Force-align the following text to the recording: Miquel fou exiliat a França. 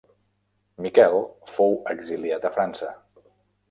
Miquel 0.85 1.19
fou 1.59 1.79
exiliat 1.95 2.53
a 2.53 2.57
França. 2.61 2.95